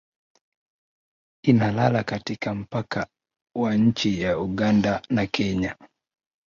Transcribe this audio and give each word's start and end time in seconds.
ina 1.45 1.71
lala 1.71 2.03
katika 2.03 2.55
mpaka 2.55 3.07
wa 3.57 3.75
nchi 3.75 4.21
ya 4.21 4.39
uganda 4.39 5.01
na 5.09 5.25
kenya 5.27 5.75